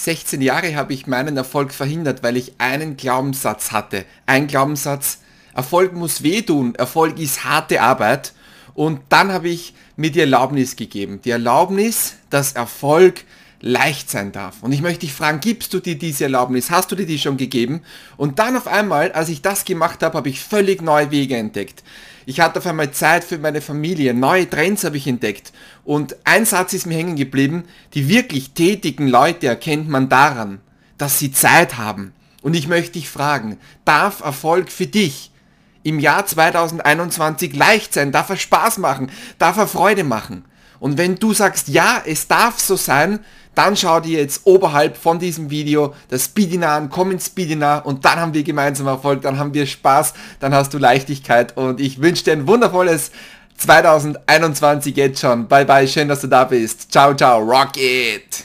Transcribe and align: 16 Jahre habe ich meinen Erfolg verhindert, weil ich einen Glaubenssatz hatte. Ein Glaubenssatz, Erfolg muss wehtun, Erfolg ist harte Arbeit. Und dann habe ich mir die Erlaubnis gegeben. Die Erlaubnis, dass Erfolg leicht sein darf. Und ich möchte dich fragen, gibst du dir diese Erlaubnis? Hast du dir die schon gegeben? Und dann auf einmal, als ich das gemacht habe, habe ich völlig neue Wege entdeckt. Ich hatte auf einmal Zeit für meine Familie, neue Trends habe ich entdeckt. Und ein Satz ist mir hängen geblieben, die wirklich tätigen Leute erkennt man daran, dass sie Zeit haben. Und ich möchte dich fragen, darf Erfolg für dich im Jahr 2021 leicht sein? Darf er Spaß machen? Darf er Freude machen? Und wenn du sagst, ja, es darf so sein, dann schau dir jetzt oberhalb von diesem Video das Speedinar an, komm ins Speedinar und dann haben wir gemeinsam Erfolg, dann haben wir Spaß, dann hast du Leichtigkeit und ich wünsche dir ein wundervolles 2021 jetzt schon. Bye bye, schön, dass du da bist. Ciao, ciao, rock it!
16 0.00 0.40
Jahre 0.42 0.76
habe 0.76 0.92
ich 0.92 1.08
meinen 1.08 1.36
Erfolg 1.36 1.72
verhindert, 1.74 2.22
weil 2.22 2.36
ich 2.36 2.52
einen 2.58 2.96
Glaubenssatz 2.96 3.72
hatte. 3.72 4.04
Ein 4.26 4.46
Glaubenssatz, 4.46 5.18
Erfolg 5.54 5.92
muss 5.92 6.22
wehtun, 6.22 6.76
Erfolg 6.76 7.18
ist 7.18 7.42
harte 7.42 7.82
Arbeit. 7.82 8.32
Und 8.74 9.00
dann 9.08 9.32
habe 9.32 9.48
ich 9.48 9.74
mir 9.96 10.12
die 10.12 10.20
Erlaubnis 10.20 10.76
gegeben. 10.76 11.20
Die 11.24 11.30
Erlaubnis, 11.30 12.14
dass 12.30 12.52
Erfolg 12.52 13.24
leicht 13.60 14.10
sein 14.10 14.32
darf. 14.32 14.62
Und 14.62 14.72
ich 14.72 14.82
möchte 14.82 15.00
dich 15.00 15.12
fragen, 15.12 15.40
gibst 15.40 15.74
du 15.74 15.80
dir 15.80 15.98
diese 15.98 16.24
Erlaubnis? 16.24 16.70
Hast 16.70 16.92
du 16.92 16.96
dir 16.96 17.06
die 17.06 17.18
schon 17.18 17.36
gegeben? 17.36 17.82
Und 18.16 18.38
dann 18.38 18.56
auf 18.56 18.66
einmal, 18.66 19.12
als 19.12 19.28
ich 19.28 19.42
das 19.42 19.64
gemacht 19.64 20.02
habe, 20.02 20.16
habe 20.16 20.28
ich 20.28 20.40
völlig 20.40 20.80
neue 20.80 21.10
Wege 21.10 21.36
entdeckt. 21.36 21.82
Ich 22.24 22.40
hatte 22.40 22.58
auf 22.58 22.66
einmal 22.66 22.90
Zeit 22.90 23.24
für 23.24 23.38
meine 23.38 23.60
Familie, 23.60 24.12
neue 24.14 24.48
Trends 24.48 24.84
habe 24.84 24.98
ich 24.98 25.06
entdeckt. 25.06 25.52
Und 25.84 26.14
ein 26.24 26.44
Satz 26.44 26.74
ist 26.74 26.86
mir 26.86 26.96
hängen 26.96 27.16
geblieben, 27.16 27.64
die 27.94 28.08
wirklich 28.08 28.50
tätigen 28.50 29.08
Leute 29.08 29.46
erkennt 29.46 29.88
man 29.88 30.08
daran, 30.08 30.60
dass 30.98 31.18
sie 31.18 31.32
Zeit 31.32 31.78
haben. 31.78 32.12
Und 32.42 32.54
ich 32.54 32.68
möchte 32.68 32.92
dich 32.92 33.08
fragen, 33.08 33.58
darf 33.84 34.20
Erfolg 34.20 34.70
für 34.70 34.86
dich 34.86 35.32
im 35.82 35.98
Jahr 35.98 36.26
2021 36.26 37.56
leicht 37.56 37.94
sein? 37.94 38.12
Darf 38.12 38.28
er 38.28 38.36
Spaß 38.36 38.78
machen? 38.78 39.10
Darf 39.38 39.56
er 39.56 39.66
Freude 39.66 40.04
machen? 40.04 40.44
Und 40.80 40.98
wenn 40.98 41.16
du 41.16 41.32
sagst, 41.32 41.68
ja, 41.68 42.02
es 42.04 42.26
darf 42.26 42.58
so 42.58 42.76
sein, 42.76 43.20
dann 43.54 43.76
schau 43.76 43.98
dir 43.98 44.20
jetzt 44.20 44.42
oberhalb 44.44 44.96
von 44.96 45.18
diesem 45.18 45.50
Video 45.50 45.92
das 46.08 46.26
Speedinar 46.26 46.76
an, 46.76 46.90
komm 46.90 47.10
ins 47.10 47.26
Speedinar 47.26 47.84
und 47.86 48.04
dann 48.04 48.20
haben 48.20 48.32
wir 48.32 48.44
gemeinsam 48.44 48.86
Erfolg, 48.86 49.22
dann 49.22 49.36
haben 49.36 49.52
wir 49.52 49.66
Spaß, 49.66 50.14
dann 50.38 50.54
hast 50.54 50.72
du 50.74 50.78
Leichtigkeit 50.78 51.56
und 51.56 51.80
ich 51.80 52.00
wünsche 52.00 52.22
dir 52.22 52.34
ein 52.34 52.46
wundervolles 52.46 53.10
2021 53.56 54.96
jetzt 54.96 55.20
schon. 55.20 55.48
Bye 55.48 55.64
bye, 55.64 55.88
schön, 55.88 56.06
dass 56.06 56.20
du 56.20 56.28
da 56.28 56.44
bist. 56.44 56.92
Ciao, 56.92 57.14
ciao, 57.14 57.40
rock 57.40 57.76
it! 57.76 58.44